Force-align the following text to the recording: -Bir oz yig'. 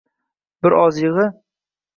-Bir 0.67 0.77
oz 0.79 0.99
yig'. 1.03 1.23